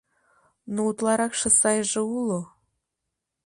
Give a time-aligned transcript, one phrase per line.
[0.73, 2.41] Но утларакше сайже уло...